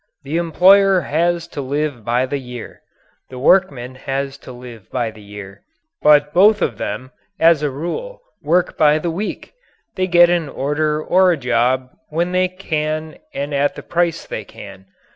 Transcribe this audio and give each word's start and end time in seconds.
The 0.23 0.37
employer 0.37 1.01
has 1.01 1.45
to 1.49 1.61
live 1.61 2.03
by 2.03 2.25
the 2.25 2.39
year. 2.39 2.81
The 3.29 3.37
workman 3.37 3.93
has 3.93 4.35
to 4.39 4.51
live 4.51 4.89
by 4.89 5.11
the 5.11 5.21
year. 5.21 5.61
But 6.01 6.33
both 6.33 6.63
of 6.63 6.79
them, 6.79 7.11
as 7.39 7.61
a 7.61 7.69
rule, 7.69 8.19
work 8.41 8.79
by 8.79 8.97
the 8.97 9.11
week. 9.11 9.53
They 9.95 10.07
get 10.07 10.31
an 10.31 10.49
order 10.49 10.99
or 11.03 11.31
a 11.31 11.37
job 11.37 11.91
when 12.09 12.31
they 12.31 12.47
can 12.47 13.19
and 13.35 13.53
at 13.53 13.75
the 13.75 13.83
price 13.83 14.25
they 14.25 14.43
can. 14.43 14.87